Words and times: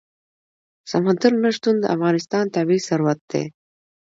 سمندر 0.91 1.31
نه 1.43 1.49
شتون 1.55 1.75
د 1.79 1.85
افغانستان 1.95 2.45
طبعي 2.55 2.79
ثروت 2.87 3.19
دی. 3.31 3.43